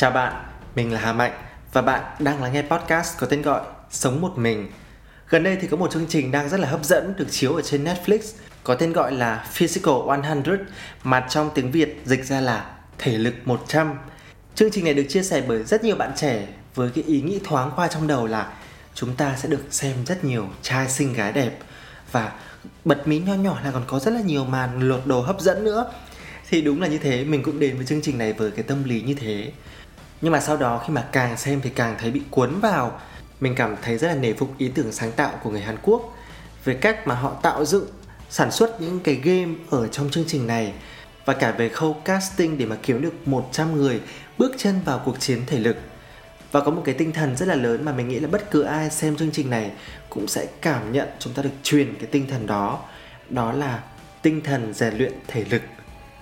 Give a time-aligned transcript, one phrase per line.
[0.00, 0.32] Chào bạn,
[0.76, 1.32] mình là Hà Mạnh
[1.72, 4.70] và bạn đang lắng nghe podcast có tên gọi Sống một mình.
[5.28, 7.62] Gần đây thì có một chương trình đang rất là hấp dẫn được chiếu ở
[7.62, 8.18] trên Netflix
[8.64, 10.42] có tên gọi là Physical 100
[11.04, 13.94] mà trong tiếng Việt dịch ra là Thể lực 100.
[14.54, 17.40] Chương trình này được chia sẻ bởi rất nhiều bạn trẻ với cái ý nghĩ
[17.44, 18.52] thoáng qua trong đầu là
[18.94, 21.58] chúng ta sẽ được xem rất nhiều trai xinh gái đẹp
[22.12, 22.32] và
[22.84, 25.64] bật mí nho nhỏ là còn có rất là nhiều màn lột đồ hấp dẫn
[25.64, 25.92] nữa
[26.48, 28.84] thì đúng là như thế mình cũng đến với chương trình này với cái tâm
[28.84, 29.52] lý như thế
[30.20, 33.00] nhưng mà sau đó khi mà càng xem thì càng thấy bị cuốn vào.
[33.40, 36.16] Mình cảm thấy rất là nể phục ý tưởng sáng tạo của người Hàn Quốc
[36.64, 37.86] về cách mà họ tạo dựng,
[38.30, 40.72] sản xuất những cái game ở trong chương trình này
[41.24, 44.00] và cả về khâu casting để mà kiếm được 100 người
[44.38, 45.76] bước chân vào cuộc chiến thể lực.
[46.52, 48.62] Và có một cái tinh thần rất là lớn mà mình nghĩ là bất cứ
[48.62, 49.70] ai xem chương trình này
[50.08, 52.78] cũng sẽ cảm nhận chúng ta được truyền cái tinh thần đó.
[53.28, 53.82] Đó là
[54.22, 55.62] tinh thần rèn luyện thể lực.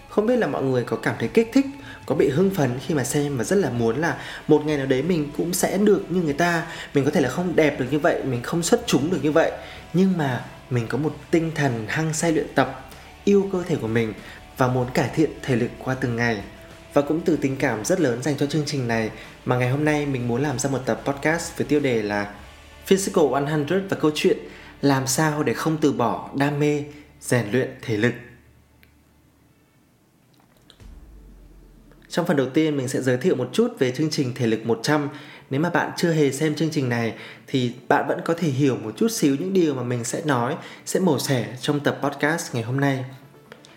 [0.08, 1.66] Không biết là mọi người có cảm thấy kích thích
[2.08, 4.18] có bị hưng phấn khi mà xem và rất là muốn là
[4.48, 6.66] một ngày nào đấy mình cũng sẽ được như người ta.
[6.94, 9.32] Mình có thể là không đẹp được như vậy, mình không xuất chúng được như
[9.32, 9.52] vậy.
[9.92, 12.90] Nhưng mà mình có một tinh thần hăng say luyện tập,
[13.24, 14.12] yêu cơ thể của mình
[14.56, 16.42] và muốn cải thiện thể lực qua từng ngày.
[16.92, 19.10] Và cũng từ tình cảm rất lớn dành cho chương trình này
[19.44, 22.34] mà ngày hôm nay mình muốn làm ra một tập podcast với tiêu đề là
[22.86, 24.38] Physical 100 và câu chuyện
[24.82, 26.84] làm sao để không từ bỏ đam mê,
[27.20, 28.12] rèn luyện thể lực.
[32.10, 34.66] Trong phần đầu tiên mình sẽ giới thiệu một chút về chương trình Thể lực
[34.66, 35.08] 100.
[35.50, 37.14] Nếu mà bạn chưa hề xem chương trình này
[37.46, 40.56] thì bạn vẫn có thể hiểu một chút xíu những điều mà mình sẽ nói,
[40.86, 43.04] sẽ mổ xẻ trong tập podcast ngày hôm nay.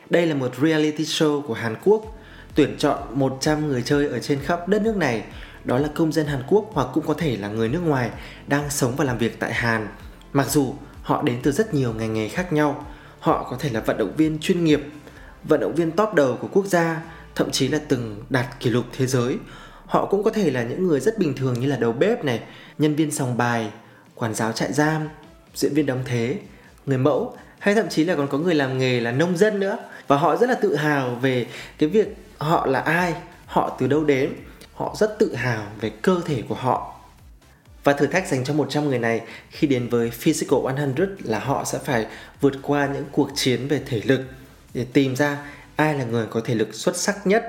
[0.09, 2.17] Đây là một reality show của Hàn Quốc,
[2.55, 5.23] tuyển chọn 100 người chơi ở trên khắp đất nước này.
[5.65, 8.09] Đó là công dân Hàn Quốc hoặc cũng có thể là người nước ngoài
[8.47, 9.87] đang sống và làm việc tại Hàn.
[10.33, 12.85] Mặc dù họ đến từ rất nhiều ngành nghề khác nhau,
[13.19, 14.81] họ có thể là vận động viên chuyên nghiệp,
[15.43, 17.01] vận động viên top đầu của quốc gia,
[17.41, 19.37] thậm chí là từng đạt kỷ lục thế giới.
[19.85, 22.39] Họ cũng có thể là những người rất bình thường như là đầu bếp này,
[22.77, 23.71] nhân viên sòng bài,
[24.15, 25.09] quản giáo trại giam,
[25.55, 26.39] diễn viên đóng thế,
[26.85, 29.77] người mẫu, hay thậm chí là còn có người làm nghề là nông dân nữa.
[30.07, 32.07] Và họ rất là tự hào về cái việc
[32.37, 33.13] họ là ai,
[33.45, 34.33] họ từ đâu đến.
[34.73, 36.95] Họ rất tự hào về cơ thể của họ.
[37.83, 41.63] Và thử thách dành cho 100 người này khi đến với Physical 100 là họ
[41.63, 42.05] sẽ phải
[42.41, 44.21] vượt qua những cuộc chiến về thể lực
[44.73, 45.37] để tìm ra
[45.81, 47.43] ai là người có thể lực xuất sắc nhất?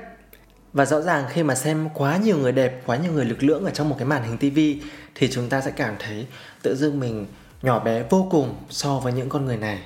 [0.72, 3.64] Và rõ ràng khi mà xem quá nhiều người đẹp, quá nhiều người lực lưỡng
[3.64, 4.82] ở trong một cái màn hình tivi
[5.14, 6.26] thì chúng ta sẽ cảm thấy
[6.62, 7.26] tự dưng mình
[7.62, 9.78] nhỏ bé vô cùng so với những con người này.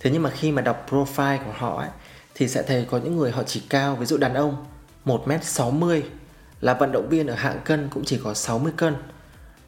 [0.00, 1.88] Thế nhưng mà khi mà đọc profile của họ ấy,
[2.34, 4.66] thì sẽ thấy có những người họ chỉ cao, ví dụ đàn ông
[5.04, 6.02] 1m60
[6.60, 8.94] là vận động viên ở hạng cân cũng chỉ có 60 cân.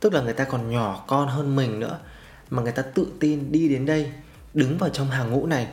[0.01, 1.99] Tức là người ta còn nhỏ con hơn mình nữa,
[2.51, 4.13] mà người ta tự tin đi đến đây,
[4.55, 5.67] đứng vào trong hàng ngũ này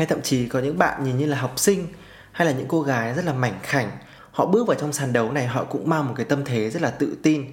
[0.00, 1.86] hay thậm chí có những bạn nhìn như là học sinh
[2.32, 3.90] hay là những cô gái rất là mảnh khảnh,
[4.30, 6.82] họ bước vào trong sàn đấu này, họ cũng mang một cái tâm thế rất
[6.82, 7.44] là tự tin.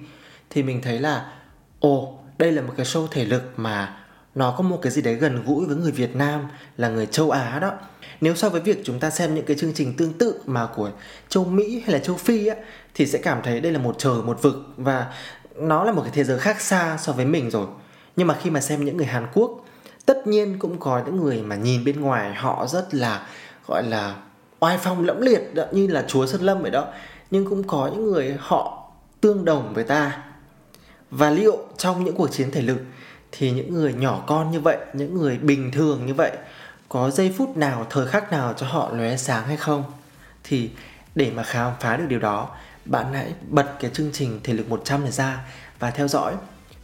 [0.50, 1.32] Thì mình thấy là,
[1.80, 3.96] ồ, đây là một cái show thể lực mà
[4.34, 7.30] nó có một cái gì đấy gần gũi với người Việt Nam là người châu
[7.30, 7.72] Á đó.
[8.20, 10.90] Nếu so với việc chúng ta xem những cái chương trình tương tự mà của
[11.28, 12.56] châu Mỹ hay là châu Phi á,
[12.94, 15.06] thì sẽ cảm thấy đây là một trời, một vực và
[15.56, 17.66] nó là một cái thế giới khác xa so với mình rồi.
[18.16, 19.64] Nhưng mà khi mà xem những người Hàn Quốc
[20.08, 23.26] tất nhiên cũng có những người mà nhìn bên ngoài họ rất là
[23.66, 24.14] gọi là
[24.60, 26.86] oai phong lẫm liệt đó, như là chúa sơn lâm vậy đó.
[27.30, 30.22] Nhưng cũng có những người họ tương đồng với ta.
[31.10, 32.78] Và liệu trong những cuộc chiến thể lực
[33.32, 36.32] thì những người nhỏ con như vậy những người bình thường như vậy
[36.88, 39.84] có giây phút nào thời khắc nào cho họ lóe sáng hay không?
[40.44, 40.70] Thì
[41.14, 42.48] để mà khám phá được điều đó
[42.84, 45.40] bạn hãy bật cái chương trình thể lực 100 này ra
[45.78, 46.34] và theo dõi.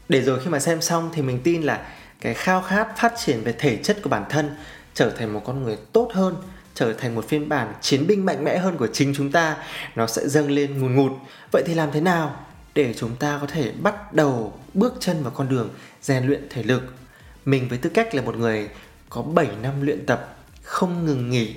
[0.09, 1.87] Để rồi khi mà xem xong thì mình tin là
[2.25, 4.57] cái khao khát phát triển về thể chất của bản thân,
[4.95, 6.37] trở thành một con người tốt hơn,
[6.75, 9.57] trở thành một phiên bản chiến binh mạnh mẽ hơn của chính chúng ta,
[9.95, 11.13] nó sẽ dâng lên ngùn ngụt.
[11.53, 12.37] Vậy thì làm thế nào
[12.75, 15.71] để chúng ta có thể bắt đầu bước chân vào con đường
[16.03, 16.95] rèn luyện thể lực?
[17.45, 18.69] Mình với tư cách là một người
[19.11, 21.55] có 7 năm luyện tập, không ngừng nghỉ.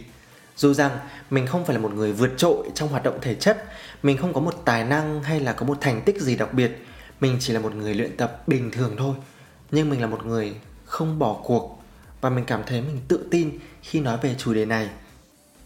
[0.56, 0.98] Dù rằng
[1.30, 3.66] mình không phải là một người vượt trội trong hoạt động thể chất,
[4.04, 6.72] mình không có một tài năng hay là có một thành tích gì đặc biệt.
[7.20, 9.16] Mình chỉ là một người luyện tập bình thường thôi
[9.72, 10.56] nhưng mình là một người
[10.86, 11.81] không bỏ cuộc
[12.22, 14.90] và mình cảm thấy mình tự tin khi nói về chủ đề này.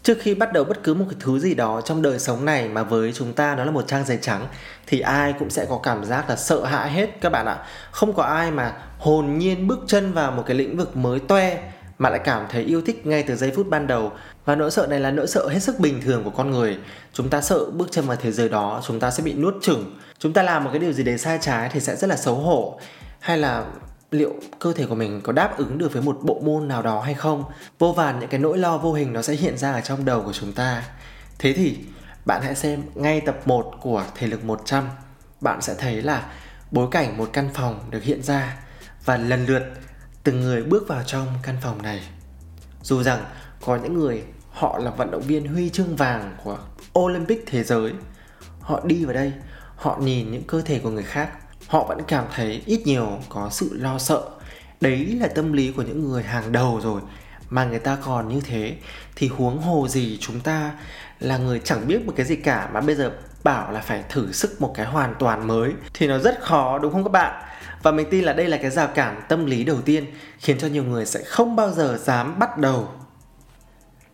[0.02, 2.68] Trước khi bắt đầu bất cứ một cái thứ gì đó trong đời sống này
[2.68, 4.46] mà với chúng ta nó là một trang giấy trắng,
[4.86, 7.58] thì ai cũng sẽ có cảm giác là sợ hãi hết các bạn ạ.
[7.90, 11.62] Không có ai mà hồn nhiên bước chân vào một cái lĩnh vực mới toe
[11.98, 14.12] mà lại cảm thấy yêu thích ngay từ giây phút ban đầu.
[14.44, 16.78] Và nỗi sợ này là nỗi sợ hết sức bình thường của con người.
[17.12, 19.98] Chúng ta sợ bước chân vào thế giới đó, chúng ta sẽ bị nuốt chửng.
[20.18, 22.34] Chúng ta làm một cái điều gì đấy sai trái thì sẽ rất là xấu
[22.34, 22.80] hổ.
[23.20, 23.64] Hay là
[24.14, 27.00] liệu cơ thể của mình có đáp ứng được với một bộ môn nào đó
[27.00, 27.44] hay không
[27.78, 30.22] vô vàn những cái nỗi lo vô hình nó sẽ hiện ra ở trong đầu
[30.22, 30.82] của chúng ta
[31.38, 31.78] thế thì
[32.24, 34.88] bạn hãy xem ngay tập 1 của Thể lực 100.
[35.40, 36.32] Bạn sẽ thấy là
[36.70, 38.56] bối cảnh một căn phòng được hiện ra
[39.04, 39.62] và lần lượt
[40.24, 42.00] từng người bước vào trong căn phòng này.
[42.82, 43.24] Dù rằng
[43.64, 46.58] có những người họ là vận động viên huy chương vàng của
[46.98, 47.92] Olympic thế giới,
[48.60, 49.32] họ đi vào đây,
[49.76, 51.41] họ nhìn những cơ thể của người khác,
[51.72, 54.22] họ vẫn cảm thấy ít nhiều có sự lo sợ.
[54.80, 57.00] Đấy là tâm lý của những người hàng đầu rồi.
[57.50, 58.74] Mà người ta còn như thế,
[59.16, 60.72] thì huống hồ gì chúng ta
[61.20, 63.12] là người chẳng biết một cái gì cả mà bây giờ
[63.44, 66.92] bảo là phải thử sức một cái hoàn toàn mới, thì nó rất khó, đúng
[66.92, 67.42] không các bạn?
[67.82, 70.04] Và mình tin là đây là cái rào cản tâm lý đầu tiên,
[70.38, 72.88] khiến cho nhiều người sẽ không bao giờ dám bắt đầu.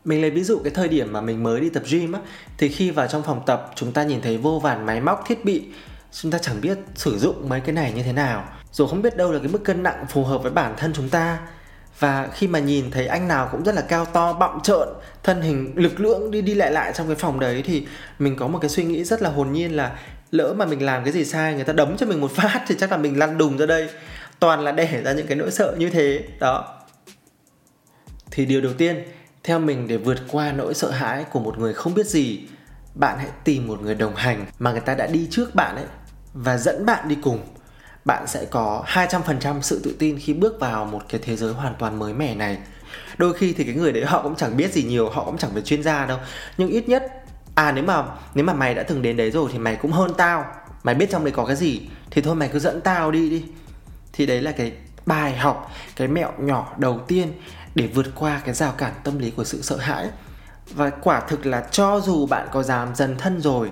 [0.04, 2.20] Mình lấy ví dụ cái thời điểm mà mình mới đi tập gym á,
[2.58, 5.44] thì khi vào trong phòng tập, chúng ta nhìn thấy vô vàn máy móc, thiết
[5.44, 5.64] bị
[6.12, 8.48] chúng ta chẳng biết sử dụng mấy cái này như thế nào.
[8.72, 11.08] Rồi không biết đâu là cái mức cân nặng phù hợp với bản thân chúng
[11.08, 11.38] ta.
[11.98, 14.88] Và khi mà nhìn thấy anh nào cũng rất là cao to bọng trợn,
[15.22, 17.86] thân hình lực lưỡng đi đi lại lại trong cái phòng đấy thì
[18.18, 19.98] mình có một cái suy nghĩ rất là hồn nhiên là
[20.30, 22.74] lỡ mà mình làm cái gì sai, người ta đấm cho mình một phát thì
[22.78, 23.88] chắc là mình lăn đùng ra đây.
[24.40, 26.24] Toàn là để ra những cái nỗi sợ như thế.
[26.38, 26.74] Đó.
[28.30, 29.04] Thì điều đầu tiên,
[29.42, 32.40] theo mình để vượt qua nỗi sợ hãi của một người không biết gì,
[32.94, 35.84] bạn hãy tìm một người đồng hành mà người ta đã đi trước bạn ấy
[36.34, 37.40] và dẫn bạn đi cùng.
[38.04, 41.74] Bạn sẽ có 200% sự tự tin khi bước vào một cái thế giới hoàn
[41.78, 42.58] toàn mới mẻ này.
[43.18, 45.50] Đôi khi thì cái người đấy họ cũng chẳng biết gì nhiều, họ cũng chẳng
[45.52, 46.18] phải chuyên gia đâu.
[46.58, 47.12] Nhưng ít nhất
[47.54, 48.04] à nếu mà
[48.34, 50.44] nếu mà mày đã từng đến đấy rồi thì mày cũng hơn tao.
[50.82, 51.80] Mày biết trong đấy có cái gì,
[52.10, 53.44] thì thôi mày cứ dẫn tao đi đi.
[54.12, 54.72] Thì đấy là cái
[55.06, 57.32] bài học, cái mẹo nhỏ đầu tiên
[57.74, 60.08] để vượt qua cái rào cản tâm lý của sự sợ hãi.
[60.70, 63.70] Và quả thực là cho dù bạn có dám dần thân rồi,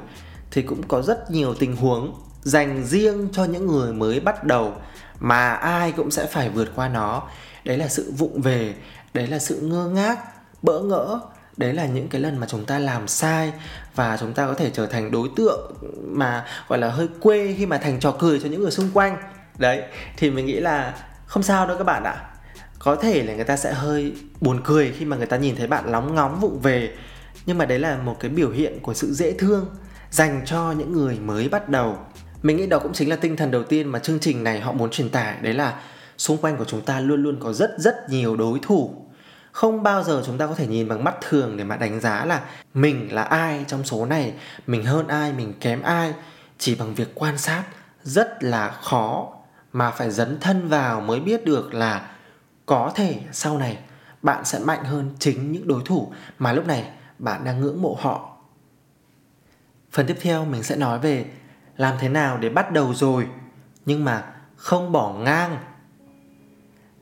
[0.50, 2.14] thì cũng có rất nhiều tình huống
[2.46, 4.72] dành riêng cho những người mới bắt đầu,
[5.20, 7.22] mà ai cũng sẽ phải vượt qua nó.
[7.64, 8.74] Đấy là sự vụng về,
[9.14, 10.18] đấy là sự ngơ ngác,
[10.62, 11.20] bỡ ngỡ.
[11.56, 13.52] Đấy là những cái lần mà chúng ta làm sai
[13.94, 15.72] và chúng ta có thể trở thành đối tượng
[16.04, 19.16] mà, gọi là, hơi quê khi mà thành trò cười cho những người xung quanh.
[19.58, 19.82] Đấy,
[20.16, 20.94] thì mình nghĩ là
[21.26, 22.16] không sao đâu các bạn ạ.
[22.78, 25.66] Có thể là người ta sẽ hơi buồn cười khi mà người ta nhìn thấy
[25.66, 26.94] bạn lóng ngóng, vụng về.
[27.46, 29.66] Nhưng mà đấy là một cái biểu hiện của sự dễ thương
[30.10, 31.98] dành cho những người mới bắt đầu
[32.46, 34.72] mình nghĩ đó cũng chính là tinh thần đầu tiên mà chương trình này họ
[34.72, 35.36] muốn truyền tải.
[35.42, 35.80] Đấy là
[36.18, 38.94] xung quanh của chúng ta luôn luôn có rất rất nhiều đối thủ.
[39.52, 42.24] Không bao giờ chúng ta có thể nhìn bằng mắt thường để mà đánh giá
[42.24, 42.44] là
[42.74, 44.32] mình là ai trong số này,
[44.66, 46.14] mình hơn ai, mình kém ai.
[46.58, 47.64] Chỉ bằng việc quan sát
[48.02, 49.32] rất là khó
[49.72, 52.10] mà phải dấn thân vào mới biết được là
[52.66, 53.78] có thể sau này
[54.22, 57.96] bạn sẽ mạnh hơn chính những đối thủ mà lúc này bạn đang ngưỡng mộ
[58.00, 58.36] họ.
[59.92, 61.24] Phần tiếp theo mình sẽ nói về
[61.76, 63.26] làm thế nào để bắt đầu rồi,
[63.86, 64.24] nhưng mà
[64.56, 65.58] không bỏ ngang.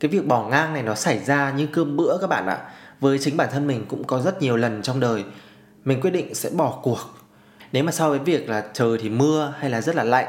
[0.00, 2.58] Cái việc bỏ ngang này nó xảy ra như cơm bữa các bạn ạ.
[3.00, 5.24] Với chính bản thân mình cũng có rất nhiều lần trong đời,
[5.84, 6.98] mình quyết định sẽ bỏ cuộc.
[7.72, 10.28] Nếu mà so với việc là trời thì mưa hay là rất là lạnh,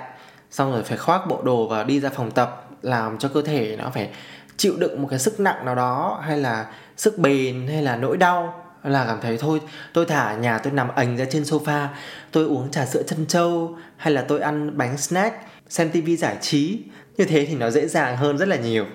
[0.52, 3.76] xong rồi phải khoác bộ đồ và đi ra phòng tập, làm cho cơ thể
[3.80, 4.10] nó phải
[4.58, 6.66] chịu đựng một cái sức nặng nào đó, hay là
[6.98, 9.62] sức bền, hay là nỗi đau là cảm thấy thôi,
[9.94, 11.88] tôi thả nhà tôi nằm ảnh ra trên sofa,
[12.32, 15.36] tôi uống trà sữa chân trâu, hay là tôi ăn bánh snack,
[15.70, 16.80] xem tivi giải trí.
[17.18, 18.86] Như thế thì nó dễ dàng hơn rất là nhiều.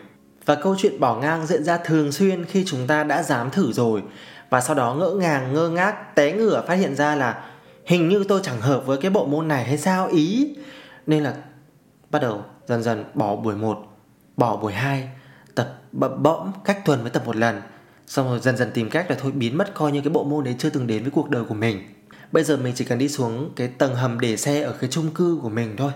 [0.45, 3.73] Và câu chuyện bỏ ngang diễn ra thường xuyên khi chúng ta đã dám thử
[3.73, 4.03] rồi.
[4.51, 7.45] Và sau đó ngỡ ngàng, ngơ ngác, té ngửa phát hiện ra là
[7.87, 10.57] hình như tôi chẳng hợp với cái bộ môn này hay sao ý.
[11.07, 11.35] Nên là
[12.11, 13.79] bắt đầu dần dần bỏ buổi 1
[14.37, 15.09] bỏ buổi 2
[15.55, 17.63] tập bậm bõm cách tuần mới tập một lần
[18.11, 20.45] xong rồi dần dần tìm cách là thôi biến mất coi như cái bộ môn
[20.45, 21.83] đấy chưa từng đến với cuộc đời của mình.
[22.33, 25.11] Bây giờ mình chỉ cần đi xuống cái tầng hầm để xe ở cái chung
[25.15, 25.93] cư của mình thôi.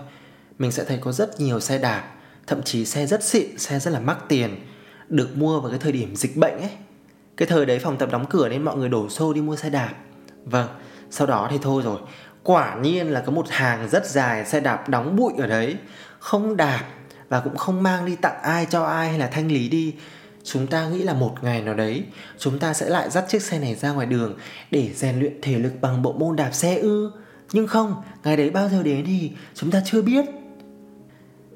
[0.59, 2.13] Mình sẽ thấy có rất nhiều xe đạp,
[2.47, 4.55] thậm chí xe rất xịn, xe rất là mắc tiền,
[5.09, 6.69] được mua vào cái thời điểm dịch bệnh ấy.
[7.37, 9.69] Cái thời đấy phòng tập đóng cửa nên mọi người đổ xô đi mua xe
[9.69, 9.93] đạp.
[10.45, 10.67] Vâng
[11.09, 11.99] sau đó thì thôi rồi.
[12.43, 15.75] Quả nhiên là có một hàng rất dài xe đạp đóng bụi ở đấy,
[16.19, 16.83] không đạp
[17.29, 19.95] và cũng không mang đi tặng ai, cho ai hay là thanh lý đi
[20.45, 22.03] chúng ta nghĩ là một ngày nào đấy,
[22.37, 24.37] chúng ta sẽ lại dắt chiếc xe này ra ngoài đường
[24.71, 27.11] để rèn luyện thể lực bằng bộ môn đạp xe ư.
[27.53, 30.25] Nhưng không, ngày đấy bao giờ đến thì chúng ta chưa biết.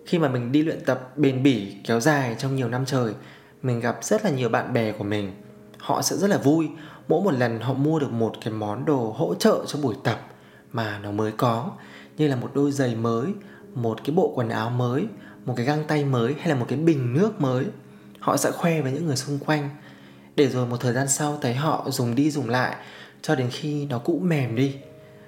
[0.06, 3.14] Khi mà mình đi luyện tập bền bỉ, kéo dài trong nhiều năm trời,
[3.62, 5.32] mình gặp rất là nhiều bạn bè của mình.
[5.78, 6.70] Họ sẽ rất là vui.
[7.08, 10.28] Mỗi một lần họ mua được một cái món đồ hỗ trợ cho buổi tập
[10.72, 11.72] mà nó mới có,
[12.18, 13.28] như là một đôi giày mới,
[13.76, 15.06] một cái bộ quần áo mới,
[15.46, 17.66] một cái găng tay mới hay là một cái bình nước mới
[18.20, 19.70] họ sẽ khoe với những người xung quanh.
[20.36, 22.76] Để rồi một thời gian sau thấy họ dùng đi dùng lại,
[23.22, 24.76] cho đến khi nó cũ mềm đi,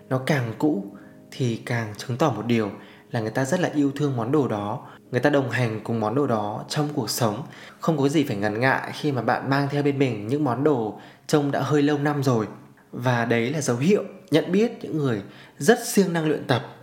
[0.10, 0.86] nó càng cũ
[1.32, 2.72] thì càng chứng tỏ một điều
[3.12, 4.88] là người ta rất là yêu thương món đồ đó.
[5.12, 7.44] Người ta đồng hành cùng món đồ đó trong cuộc sống.
[7.80, 10.64] Không có gì phải ngần ngại khi mà bạn mang theo bên mình những món
[10.64, 12.48] đồ trông đã hơi lâu năm rồi.
[12.92, 15.22] Và đấy là dấu hiệu nhận biết những người
[15.58, 16.76] rất siêng năng luyện tập.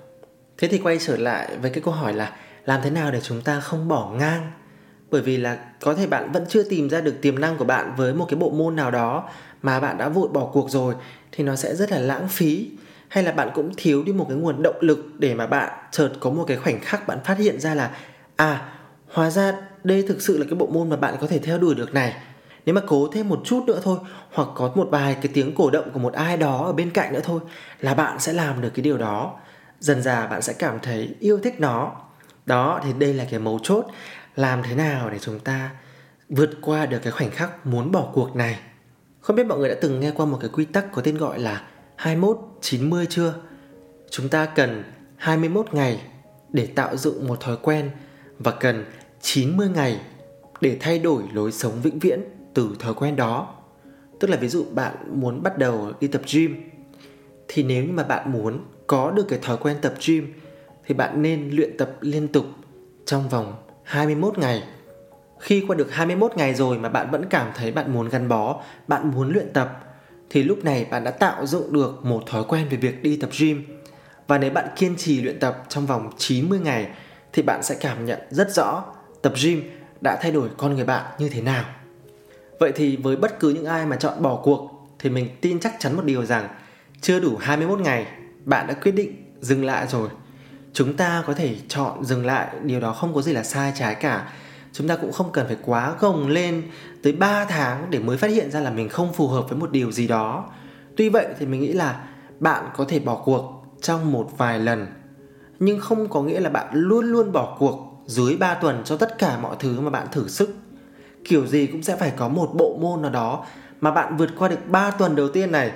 [0.59, 3.43] Thế thì quay trở lại với cái câu hỏi là, làm thế nào để chúng
[3.43, 4.53] ta không bỏ ngang
[5.11, 7.95] bởi vì là có thể bạn vẫn chưa tìm ra được tiềm năng của bạn
[7.97, 9.29] với một cái bộ môn nào đó
[9.63, 10.95] mà bạn đã vội bỏ cuộc rồi,
[11.33, 12.71] thì nó sẽ rất là lãng phí.
[13.09, 16.11] Hay là bạn cũng thiếu đi một cái nguồn động lực để mà bạn chợt
[16.21, 17.91] có một cái khoảnh khắc bạn phát hiện ra là
[18.37, 18.69] à
[19.13, 21.75] hóa ra đây thực sự là cái bộ môn mà bạn có thể theo đuổi
[21.75, 22.17] được này.
[22.67, 23.99] Nếu mà cố thêm một chút nữa thôi,
[24.33, 27.13] hoặc có một vài cái tiếng cổ động của một ai đó ở bên cạnh
[27.13, 27.41] nữa thôi,
[27.81, 29.35] là bạn sẽ làm được cái điều đó.
[29.81, 31.93] Dần dà bạn sẽ cảm thấy yêu thích nó.
[32.47, 33.87] Đó, thì đây là cái mấu chốt
[34.39, 35.71] làm thế nào để chúng ta
[36.29, 38.59] vượt qua được cái khoảnh khắc muốn bỏ cuộc này
[39.21, 41.39] không biết mọi người đã từng nghe qua một cái quy tắc có tên gọi
[41.39, 41.63] là
[41.97, 43.35] 21 90 chưa?
[44.11, 44.85] Chúng ta cần
[45.17, 46.03] 21 ngày
[46.53, 47.91] để tạo dựng một thói quen
[48.39, 48.85] và cần
[49.21, 50.01] 90 ngày
[50.61, 52.21] để thay đổi lối sống vĩnh viễn
[52.55, 53.55] từ thói quen đó.
[54.21, 56.71] Tức là ví dụ bạn muốn bắt đầu đi tập gym,
[57.49, 60.33] thì nếu như mà bạn muốn có được cái thói quen tập gym,
[60.87, 62.45] thì bạn nên luyện tập liên tục
[63.07, 64.63] trong vòng 21 ngày.
[65.41, 68.63] Khi qua được 21 ngày rồi mà bạn vẫn cảm thấy bạn muốn gắn bó,
[68.89, 69.85] bạn muốn luyện tập
[70.31, 73.31] thì lúc này bạn đã tạo dựng được một thói quen về việc đi tập
[73.39, 73.65] gym.
[74.27, 76.89] Và nếu bạn kiên trì luyện tập trong vòng 90 ngày
[77.33, 78.85] thì bạn sẽ cảm nhận rất rõ
[79.23, 79.63] tập gym
[80.01, 81.65] đã thay đổi con người bạn như thế nào.
[82.61, 85.75] Vậy thì với bất cứ những ai mà chọn bỏ cuộc thì mình tin chắc
[85.79, 86.49] chắn một điều rằng
[87.01, 88.07] chưa đủ 21 ngày
[88.45, 90.09] bạn đã quyết định dừng lại rồi.
[90.79, 93.95] Chúng ta có thể chọn dừng lại, điều đó không có gì là sai trái
[93.95, 94.29] cả.
[94.73, 96.63] Chúng ta cũng không cần phải quá gồng lên
[97.03, 99.71] tới 3 tháng để mới phát hiện ra là mình không phù hợp với một
[99.71, 100.45] điều gì đó.
[100.97, 102.05] Tuy vậy thì mình nghĩ là
[102.41, 104.87] bạn có thể bỏ cuộc trong một vài lần
[105.59, 109.19] nhưng không có nghĩa là bạn luôn luôn bỏ cuộc dưới 3 tuần cho tất
[109.19, 110.55] cả mọi thứ mà bạn thử sức
[111.25, 113.45] kiểu gì cũng sẽ phải có một bộ môn nào đó
[113.81, 115.73] mà bạn vượt qua được 3 tuần đầu tiên này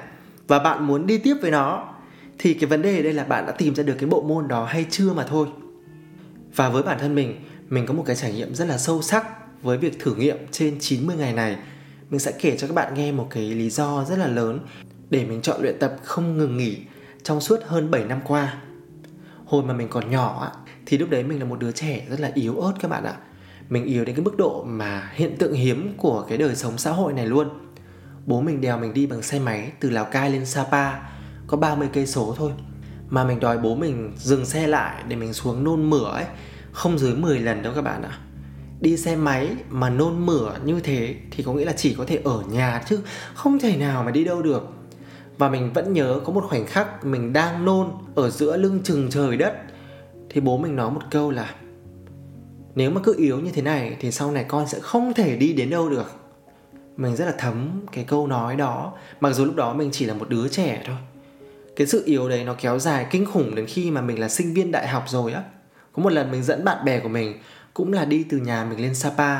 [0.48, 1.91] và bạn muốn đi tiếp với nó
[2.38, 4.48] thì cái vấn đề ở đây là bạn đã tìm ra được cái bộ môn
[4.48, 5.48] đó hay chưa mà thôi.
[6.56, 9.26] Và với bản thân mình, mình có một cái trải nghiệm rất là sâu sắc
[9.62, 11.56] với việc thử nghiệm trên 90 ngày này.
[12.10, 14.60] Mình sẽ kể cho các bạn nghe một cái lý do rất là lớn
[15.10, 16.78] để mình chọn luyện tập không ngừng nghỉ
[17.22, 18.54] trong suốt hơn 7 năm qua.
[19.44, 20.52] Hồi mà mình còn nhỏ
[20.86, 23.14] thì lúc đấy mình là một đứa trẻ rất là yếu ớt các bạn ạ
[23.72, 26.90] mình yếu đến cái mức độ mà hiện tượng hiếm của cái đời sống xã
[26.90, 27.48] hội này luôn
[28.26, 30.92] bố mình đèo mình đi bằng xe máy từ Lào Cai lên Sapa
[31.46, 32.52] có 30 cây số thôi.
[33.08, 36.24] Mà mình đòi bố mình dừng xe lại để mình xuống nôn mửa ấy.
[36.72, 38.18] Không dưới 10 lần đâu các bạn ạ.
[38.80, 42.20] Đi xe máy mà nôn mửa như thế thì có nghĩa là chỉ có thể
[42.24, 43.00] ở nhà chứ,
[43.34, 44.68] không thể nào mà đi đâu được.
[45.38, 49.10] Và mình vẫn nhớ có một khoảnh khắc mình đang nôn ở giữa lưng chừng
[49.10, 49.54] trời đất,
[50.30, 51.54] thì bố mình nói một câu là,
[52.74, 55.52] nếu mà cứ yếu như thế này thì sau này con sẽ không thể đi
[55.52, 56.12] đến đâu được.
[56.96, 60.14] Mình rất là thấm cái câu nói đó, mặc dù lúc đó mình chỉ là
[60.14, 60.96] một đứa trẻ thôi
[61.76, 64.54] cái sự yếu đấy nó kéo dài kinh khủng đến khi mà mình là sinh
[64.54, 65.42] viên đại học rồi á.
[65.92, 67.38] Có một lần mình dẫn bạn bè của mình
[67.74, 69.38] cũng là đi từ nhà mình lên sapa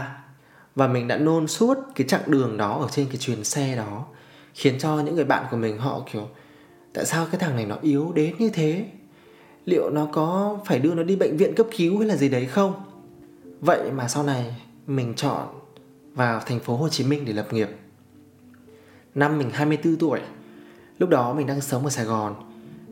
[0.74, 4.06] và mình đã nôn suốt cái chặng đường đó ở trên cái chuyến xe đó
[4.54, 6.28] khiến cho những người bạn của mình họ kiểu
[6.92, 8.86] tại sao cái thằng này nó yếu đến như thế?
[9.64, 12.46] Liệu nó có phải đưa nó đi bệnh viện cấp cứu hay là gì đấy
[12.46, 12.74] không?
[13.60, 14.54] Vậy mà sau này
[14.86, 15.46] mình chọn
[16.14, 17.68] vào thành phố Hồ Chí Minh để lập nghiệp.
[19.14, 20.20] Năm mình 24 tuổi,
[20.98, 22.34] lúc đó mình đang sống ở Sài Gòn,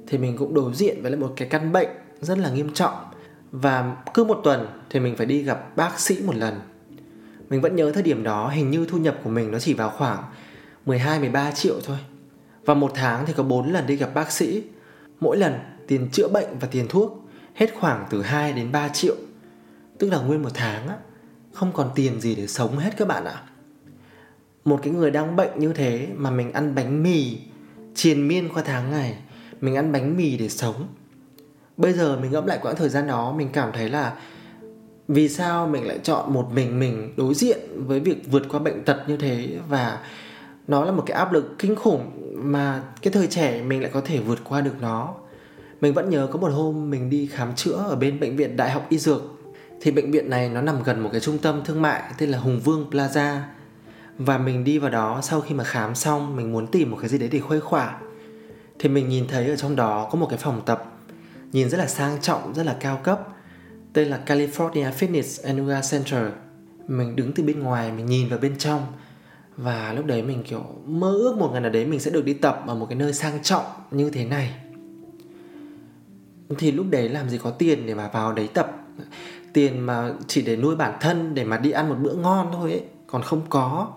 [0.06, 1.88] thì mình cũng đối diện với một cái căn bệnh
[2.20, 2.94] rất là nghiêm trọng
[3.52, 6.60] và cứ một tuần thì mình phải đi gặp bác sĩ một lần.
[7.48, 9.90] Mình vẫn nhớ thời điểm đó, hình như thu nhập của mình nó chỉ vào
[9.90, 10.22] khoảng
[10.86, 11.98] 12 13 triệu thôi.
[12.64, 14.62] Và một tháng thì có 4 lần đi gặp bác sĩ.
[15.20, 15.54] Mỗi lần
[15.86, 19.14] tiền chữa bệnh và tiền thuốc hết khoảng từ 2 đến 3 triệu
[19.98, 20.96] tức là nguyên một tháng á,
[21.52, 23.42] không còn tiền gì để sống hết các bạn ạ
[24.64, 27.38] một cái người đang bệnh như thế mà mình ăn bánh mì
[27.94, 29.16] triền miên qua tháng ngày,
[29.60, 30.86] mình ăn bánh mì để sống.
[31.76, 34.12] Bây giờ mình ngẫm lại quãng thời gian đó, mình cảm thấy là
[35.08, 38.84] vì sao mình lại chọn một mình mình đối diện với việc vượt qua bệnh
[38.84, 39.98] tật như thế và
[40.68, 44.00] nó là một cái áp lực kinh khủng mà cái thời trẻ mình lại có
[44.00, 45.14] thể vượt qua được nó.
[45.80, 48.70] Mình vẫn nhớ có một hôm mình đi khám chữa ở bên bệnh viện đại
[48.70, 49.22] học y dược.
[49.80, 52.38] Thì bệnh viện này nó nằm gần một cái trung tâm thương mại tên là
[52.38, 53.38] Hùng Vương Plaza
[54.20, 57.08] và mình đi vào đó sau khi mà khám xong, mình muốn tìm một cái
[57.08, 57.98] gì đấy để khuây khỏa.
[58.78, 60.84] Thì mình nhìn thấy ở trong đó có một cái phòng tập,
[61.52, 63.28] nhìn rất là sang trọng, rất là cao cấp.
[63.92, 66.32] Tên là California Fitness and Yoga Center.
[66.88, 68.86] Mình đứng từ bên ngoài, mình nhìn vào bên trong.
[69.56, 72.32] Và lúc đấy mình kiểu mơ ước một ngày nào đấy mình sẽ được đi
[72.32, 74.54] tập ở một cái nơi sang trọng như thế này.
[76.58, 78.76] Thì lúc đấy làm gì có tiền để mà vào đấy tập?
[79.52, 82.70] Tiền mà chỉ để nuôi bản thân, để mà đi ăn một bữa ngon thôi
[82.70, 83.92] ấy, còn không có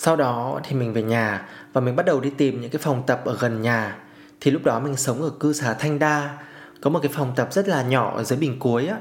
[0.00, 3.02] sau đó thì mình về nhà và mình bắt đầu đi tìm những cái phòng
[3.06, 3.96] tập ở gần nhà
[4.40, 6.38] thì lúc đó mình sống ở cư xá Thanh Đa,
[6.80, 8.96] có một cái phòng tập rất là nhỏ ở dưới bình cuối á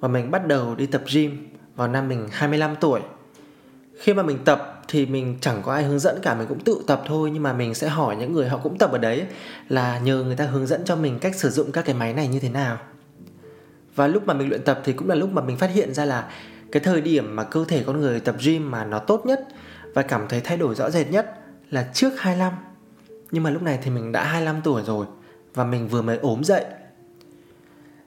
[0.00, 3.00] và mình bắt đầu đi tập gym vào năm mình 25 tuổi.
[4.00, 6.82] Khi mà mình tập thì mình chẳng có ai hướng dẫn cả, mình cũng tự
[6.86, 9.24] tập thôi nhưng mà mình sẽ hỏi những người họ cũng tập ở đấy
[9.68, 12.28] là nhờ người ta hướng dẫn cho mình cách sử dụng các cái máy này
[12.28, 12.78] như thế nào.
[13.94, 16.04] Và lúc mà mình luyện tập thì cũng là lúc mà mình phát hiện ra
[16.04, 16.28] là
[16.72, 19.48] cái thời điểm mà cơ thể con người tập gym mà nó tốt nhất
[19.94, 21.34] và cảm thấy thay đổi rõ rệt nhất
[21.70, 22.52] là trước 25.
[23.30, 25.06] Nhưng mà lúc này thì mình đã 25 tuổi rồi
[25.54, 26.64] và mình vừa mới ốm dậy.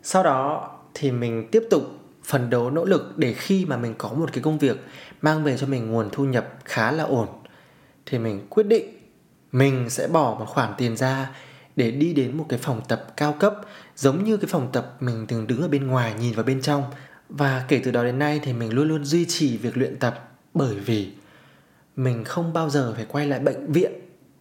[0.04, 1.84] Sau đó thì mình tiếp tục
[2.24, 4.78] phấn đấu nỗ lực để khi mà mình có một cái công việc
[5.22, 7.28] mang về cho mình nguồn thu nhập khá là ổn,
[8.06, 8.98] thì mình quyết định
[9.52, 11.30] mình sẽ bỏ một khoản tiền ra
[11.76, 13.56] để đi đến một cái phòng tập cao cấp,
[13.96, 16.84] giống như cái phòng tập mình từng đứng ở bên ngoài nhìn vào bên trong
[17.30, 20.30] và kể từ đó đến nay thì mình luôn luôn duy trì việc luyện tập
[20.54, 21.12] bởi vì
[22.04, 23.92] mình không bao giờ phải quay lại bệnh viện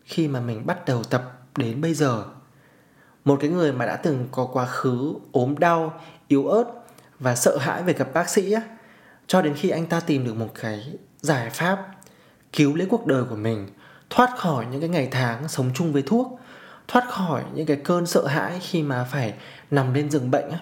[0.04, 2.24] khi mà mình bắt đầu tập đến bây giờ.
[3.24, 6.64] Một cái người mà đã từng có quá khứ ốm đau, yếu ớt
[7.18, 8.62] và sợ hãi về gặp bác sĩ á,
[9.26, 11.86] cho đến khi anh ta tìm được một cái giải pháp
[12.52, 13.68] cứu lấy cuộc đời của mình,
[14.10, 16.40] thoát khỏi những cái ngày tháng sống chung với thuốc,
[16.88, 19.34] thoát khỏi những cái cơn sợ hãi khi mà phải
[19.70, 20.58] nằm lên giường bệnh á,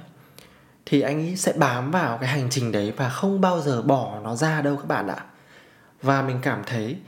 [0.87, 4.21] thì anh ấy sẽ bám vào cái hành trình đấy và không bao giờ bỏ
[4.25, 5.25] nó ra đâu các bạn ạ
[6.03, 6.99] và mình cảm thấy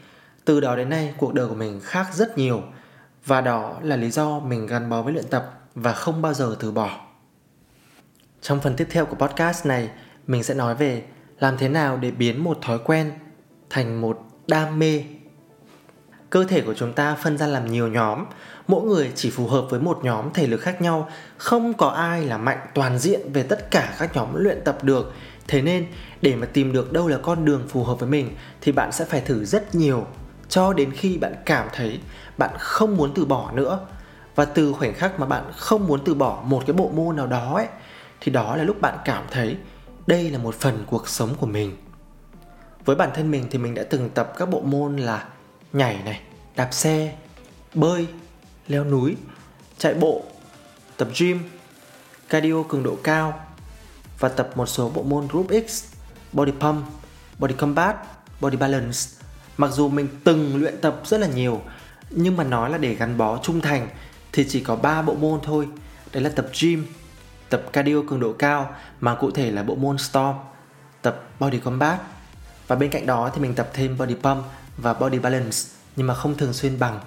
[0.44, 2.62] từ đó đến nay cuộc đời của mình khác rất nhiều.
[3.26, 6.56] Và đó là lý do mình gắn bó với luyện tập và không bao giờ
[6.60, 7.06] từ bỏ.
[8.40, 9.90] Trong phần tiếp theo của podcast này,
[10.26, 11.04] mình sẽ nói về
[11.38, 13.12] làm thế nào để biến một thói quen
[13.70, 15.04] thành một đam mê.
[16.30, 18.24] Cơ thể của chúng ta phân ra làm nhiều nhóm
[18.70, 21.08] mỗi người chỉ phù hợp với một nhóm thể lực khác nhau.
[21.36, 25.12] Không có ai là mạnh toàn diện về tất cả các nhóm luyện tập được.
[25.48, 25.86] Thế nên,
[26.22, 29.04] để mà tìm được đâu là con đường phù hợp với mình, thì bạn sẽ
[29.04, 30.06] phải thử rất nhiều
[30.48, 32.00] cho đến khi bạn cảm thấy
[32.38, 33.86] bạn không muốn từ bỏ nữa.
[34.34, 37.26] Và từ khoảnh khắc mà bạn không muốn từ bỏ một cái bộ môn nào
[37.26, 37.66] đó ấy,
[38.20, 39.56] thì đó là lúc bạn cảm thấy
[40.06, 41.76] đây là một phần cuộc sống của mình.
[42.84, 45.24] Với bản thân mình thì mình đã từng tập các bộ môn là
[45.72, 46.20] nhảy này,
[46.56, 47.14] đạp xe,
[47.74, 48.06] bơi
[48.70, 49.16] leo núi
[49.78, 50.22] chạy bộ
[50.96, 51.40] tập gym
[52.28, 53.46] cardio cường độ cao
[54.18, 55.84] và tập một số bộ môn group X
[56.32, 56.84] body pump
[57.38, 57.96] body combat
[58.40, 58.98] body balance.
[59.56, 61.62] Mặc dù mình từng luyện tập rất là nhiều
[62.10, 63.88] nhưng mà nói là để gắn bó trung thành
[64.32, 65.68] thì chỉ có 3 bộ môn thôi.
[66.12, 66.86] Đấy là tập gym
[67.48, 70.36] tập cardio cường độ cao mà cụ thể là bộ môn Storm,
[71.02, 72.00] tập Body Combat.
[72.66, 74.44] Và bên cạnh đó thì mình tập thêm Body Pump
[74.76, 75.58] và Body Balance
[75.96, 77.00] nhưng mà không thường xuyên bằng.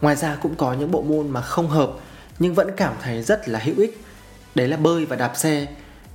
[0.00, 1.90] Ngoài ra cũng có những bộ môn mà không hợp,
[2.38, 4.04] nhưng vẫn cảm thấy rất là hữu ích.
[4.54, 5.66] Đấy là bơi và đạp xe.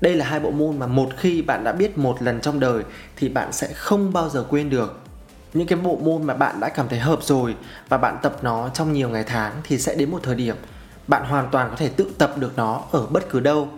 [0.02, 2.84] Đây là hai bộ môn mà một khi bạn đã biết một lần trong đời
[3.16, 5.00] thì bạn sẽ không bao giờ quên được.
[5.54, 7.56] Những cái bộ môn mà bạn đã cảm thấy hợp rồi
[7.90, 10.56] và bạn tập nó trong nhiều ngày tháng thì sẽ đến một thời điểm
[11.08, 13.70] bạn hoàn toàn có thể tự tập được nó ở bất cứ đâu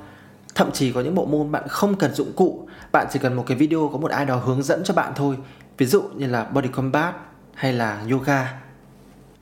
[0.55, 3.43] thậm chí có những bộ môn bạn không cần dụng cụ, bạn chỉ cần một
[3.47, 5.37] cái video có một ai đó hướng dẫn cho bạn thôi
[5.77, 7.15] ví dụ như là body combat
[7.53, 8.53] hay là yoga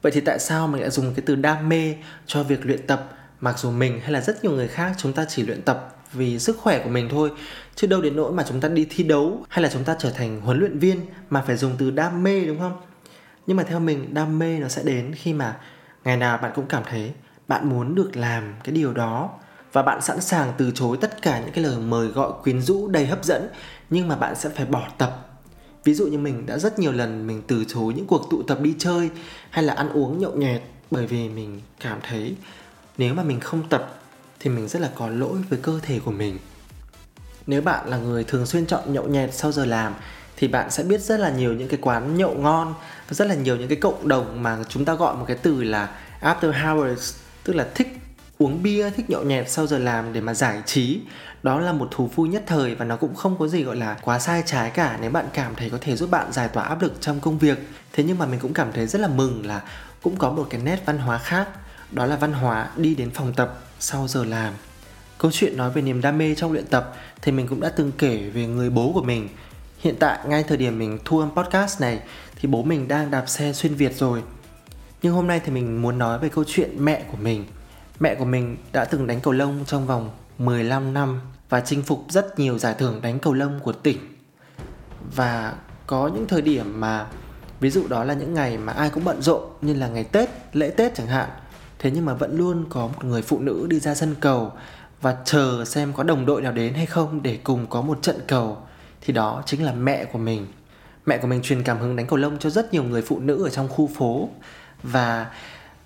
[0.06, 3.10] vậy thì tại sao mình lại dùng cái từ đam mê cho việc luyện tập,
[3.42, 6.40] mặc dù mình hay là rất nhiều người khác chúng ta chỉ luyện tập vì
[6.40, 7.32] sức khỏe của mình thôi,
[7.76, 10.10] chứ đâu đến nỗi mà chúng ta đi thi đấu hay là chúng ta trở
[10.10, 12.82] thành huấn luyện viên mà phải dùng từ đam mê, đúng không?
[13.48, 15.58] Nhưng mà theo mình, đam mê nó sẽ đến khi mà
[16.04, 17.12] ngày nào bạn cũng cảm thấy
[17.48, 19.30] bạn muốn được làm cái điều đó
[19.74, 22.88] và bạn sẵn sàng từ chối tất cả những cái lời mời gọi quyến rũ
[22.88, 23.48] đầy hấp dẫn,
[23.90, 25.25] nhưng mà bạn sẽ phải bỏ tập
[25.86, 28.62] ví dụ như mình đã rất nhiều lần mình từ chối những cuộc tụ tập
[28.62, 29.10] đi chơi
[29.50, 32.36] hay là ăn uống nhậu nhẹt bởi vì mình cảm thấy
[32.98, 34.00] nếu mà mình không tập
[34.40, 36.38] thì mình rất là có lỗi với cơ thể của mình.
[37.48, 39.94] Nếu bạn là người thường xuyên chọn nhậu nhẹt sau giờ làm
[40.38, 42.74] thì bạn sẽ biết rất là nhiều những cái quán nhậu ngon
[43.08, 45.64] và rất là nhiều những cái cộng đồng mà chúng ta gọi một cái từ
[45.64, 45.90] là
[46.22, 47.88] after hours, tức là thích
[48.38, 51.00] uống bia, thích nhậu nhẹt, sau giờ làm để mà giải trí.
[51.44, 53.98] Đó là một thú vui nhất thời và nó cũng không có gì gọi là
[54.02, 54.98] quá sai trái cả.
[55.02, 57.58] Nếu bạn cảm thấy có thể giúp bạn giải tỏa áp lực trong công việc,
[57.94, 59.62] thế nhưng mà mình cũng cảm thấy rất là mừng là
[60.02, 61.50] cũng có một cái nét văn hóa khác.
[61.92, 64.54] Đó là văn hóa đi đến phòng tập sau giờ làm.
[65.18, 67.92] Câu chuyện nói về niềm đam mê trong luyện tập thì mình cũng đã từng
[67.98, 69.30] kể về người bố của mình.
[69.80, 72.00] Hiện tại, ngay thời điểm mình thu âm podcast này
[72.36, 74.24] thì bố mình đang đạp xe xuyên việt rồi.
[75.02, 77.46] Nhưng hôm nay thì mình muốn nói về câu chuyện mẹ của mình.
[78.00, 82.06] Mẹ của mình đã từng đánh cầu lông trong vòng 15 năm Và chinh phục
[82.10, 83.98] rất nhiều giải thưởng đánh cầu lông của tỉnh.
[85.16, 85.54] Và
[85.88, 87.08] có những thời điểm mà
[87.60, 90.30] Ví dụ đó là những ngày mà ai cũng bận rộn Như là ngày Tết,
[90.54, 91.30] lễ Tết chẳng hạn
[91.80, 94.52] Thế nhưng mà vẫn luôn có một người phụ nữ đi ra sân cầu
[95.02, 98.20] Và chờ xem có đồng đội nào đến hay không Để cùng có một trận
[98.28, 98.58] cầu.
[99.02, 100.48] Thì đó chính là mẹ của mình.
[101.06, 103.44] Mẹ của mình truyền cảm hứng đánh cầu lông cho rất nhiều người phụ nữ
[103.44, 104.30] ở trong khu phố.
[104.84, 105.32] Và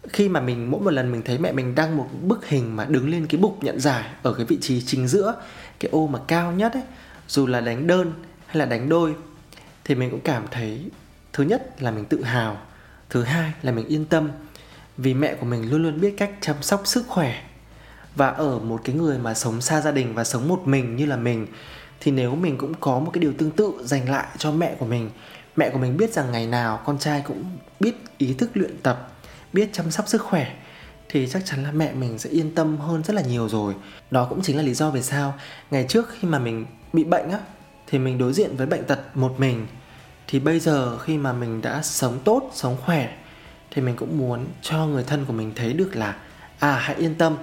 [0.07, 2.85] khi mà mình, mỗi một lần mình thấy mẹ mình đăng một bức hình mà
[2.85, 5.35] đứng lên cái bục nhận giải ở cái vị trí chính giữa,
[5.79, 6.83] cái ô mà cao nhất ấy,
[7.27, 8.13] dù là đánh đơn
[8.45, 9.15] hay là đánh đôi,
[9.83, 10.89] thì mình cũng cảm thấy
[11.33, 12.57] thứ nhất là mình tự hào,
[13.09, 14.29] thứ hai là mình yên tâm
[14.97, 17.43] vì mẹ của mình luôn luôn biết cách chăm sóc sức khỏe.
[18.15, 21.05] Và ở một cái người mà sống xa gia đình và sống một mình như
[21.05, 21.47] là mình,
[21.99, 24.85] thì nếu mình cũng có một cái điều tương tự dành lại cho mẹ của
[24.85, 25.09] mình,
[25.55, 27.43] mẹ của mình biết rằng ngày nào con trai cũng
[27.79, 29.11] biết ý thức luyện tập
[29.53, 30.55] biết chăm sóc sức khỏe,
[31.09, 33.75] thì chắc chắn là mẹ mình sẽ yên tâm hơn rất là nhiều rồi.
[34.11, 35.33] Đó cũng chính là lý do vì sao
[35.71, 37.39] ngày trước khi mà mình bị bệnh á,
[37.87, 39.67] thì mình đối diện với bệnh tật một mình.
[40.27, 43.17] Thì bây giờ khi mà mình đã sống tốt, sống khỏe,
[43.71, 46.15] thì mình cũng muốn cho người thân của mình thấy được là
[46.59, 47.37] à hãy yên tâm,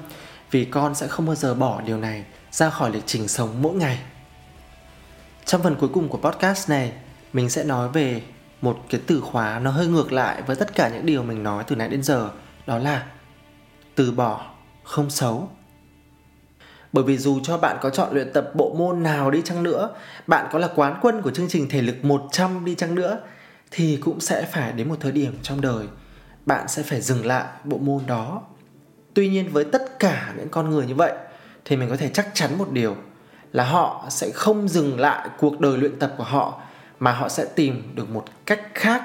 [0.50, 3.74] vì con sẽ không bao giờ bỏ điều này ra khỏi lịch trình sống mỗi
[3.74, 3.98] ngày.
[5.44, 6.92] Trong phần cuối cùng của podcast này,
[7.32, 8.22] mình sẽ nói về
[8.60, 11.64] một cái từ khóa nó hơi ngược lại với tất cả những điều mình nói
[11.66, 12.30] từ nãy đến giờ,
[12.66, 13.06] đó là
[13.94, 14.46] từ bỏ,
[14.84, 15.48] không xấu.
[16.92, 19.90] Bởi vì dù cho bạn có chọn luyện tập bộ môn nào đi chăng nữa,
[20.26, 23.18] bạn có là quán quân của chương trình thể lực 100 đi chăng nữa,
[23.70, 25.86] thì cũng sẽ phải đến một thời điểm trong đời
[26.46, 28.42] bạn sẽ phải dừng lại bộ môn đó.
[29.14, 31.12] Tuy nhiên với tất cả những con người như vậy,
[31.64, 32.96] thì mình có thể chắc chắn một điều
[33.52, 36.60] là họ sẽ không dừng lại cuộc đời luyện tập của họ
[37.00, 39.02] mà họ sẽ tìm được một cách khác.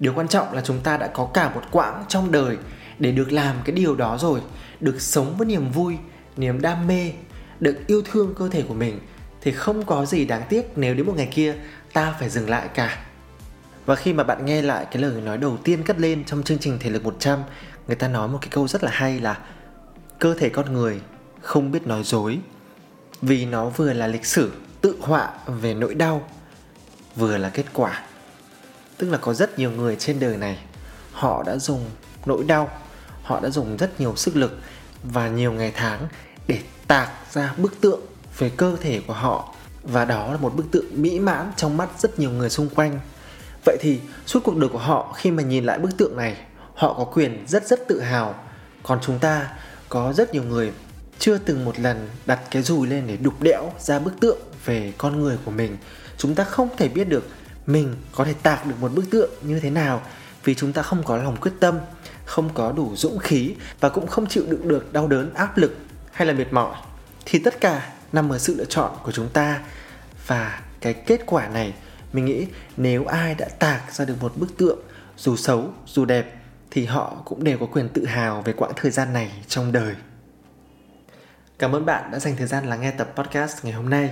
[0.00, 2.56] Điều quan trọng là chúng ta đã có cả một quãng trong đời
[2.98, 4.40] để được làm cái điều đó rồi,
[4.80, 5.96] được sống với niềm vui,
[6.36, 7.12] niềm đam mê,
[7.60, 8.98] được yêu thương cơ thể của mình.
[9.40, 11.54] Thì không có gì đáng tiếc nếu đến một ngày kia
[11.92, 12.98] ta phải dừng lại cả.
[13.86, 16.58] Và khi mà bạn nghe lại cái lời nói đầu tiên cất lên trong chương
[16.58, 17.42] trình thể lực 100
[17.86, 19.38] người ta nói một cái câu rất là hay là
[20.18, 21.00] cơ thể con người
[21.40, 22.38] không biết nói dối
[23.22, 26.28] vì nó vừa là lịch sử tự họa về nỗi đau
[27.16, 28.02] vừa là kết quả.
[28.96, 30.58] Tức là có rất nhiều người trên đời này,
[31.12, 31.90] họ đã dùng
[32.26, 32.70] nỗi đau,
[33.22, 34.58] họ đã dùng rất nhiều sức lực
[35.02, 36.08] và nhiều ngày tháng
[36.46, 38.00] để tạc ra bức tượng
[38.38, 39.54] về cơ thể của họ.
[39.82, 43.00] Và đó là một bức tượng mỹ mãn trong mắt rất nhiều người xung quanh.
[43.64, 46.36] Vậy thì suốt cuộc đời của họ, khi mà nhìn lại bức tượng này,
[46.74, 48.34] họ có quyền rất rất tự hào.
[48.82, 49.48] Còn chúng ta,
[49.88, 50.72] có rất nhiều người
[51.18, 54.92] chưa từng một lần đặt cái dùi lên để đục đẽo ra bức tượng về
[54.98, 55.76] con người của mình
[56.18, 57.28] chúng ta không thể biết được
[57.66, 60.02] mình có thể tạc được một bức tượng như thế nào
[60.44, 61.78] vì chúng ta không có lòng quyết tâm,
[62.24, 65.76] không có đủ dũng khí và cũng không chịu đựng được đau đớn, áp lực
[66.12, 66.76] hay là mệt mỏi.
[67.24, 69.62] Thì tất cả nằm ở sự lựa chọn của chúng ta.
[70.26, 71.74] Và cái kết quả này,
[72.12, 74.78] mình nghĩ nếu ai đã tạc ra được một bức tượng
[75.16, 76.34] dù xấu, dù đẹp,
[76.70, 79.94] thì họ cũng đều có quyền tự hào về quãng thời gian này trong đời.
[81.58, 84.10] Cảm ơn bạn đã dành thời gian lắng nghe tập podcast ngày hôm nay.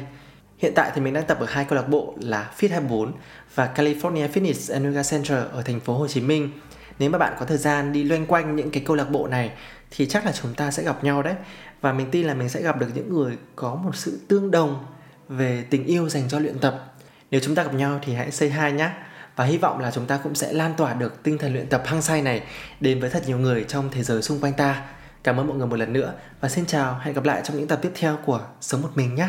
[0.64, 3.12] Hiện tại thì mình đang tập ở hai câu lạc bộ là Fit 24
[3.54, 6.50] và California Fitness and Yoga Center ở thành phố Hồ Chí Minh.
[6.98, 9.52] Nếu mà bạn có thời gian đi loanh quanh những cái câu lạc bộ này
[9.90, 11.34] thì chắc là chúng ta sẽ gặp nhau đấy.
[11.80, 14.86] Và mình tin là mình sẽ gặp được những người có một sự tương đồng
[15.28, 16.94] về tình yêu dành cho luyện tập.
[17.30, 18.90] Nếu chúng ta gặp nhau thì hãy say hi nhé.
[19.36, 21.82] Và hy vọng là chúng ta cũng sẽ lan tỏa được tinh thần luyện tập
[21.86, 22.42] hăng say này
[22.80, 24.82] đến với thật nhiều người trong thế giới xung quanh ta.
[25.24, 27.68] Cảm ơn mọi người một lần nữa và xin chào, hẹn gặp lại trong những
[27.68, 29.28] tập tiếp theo của Sống một mình nhé.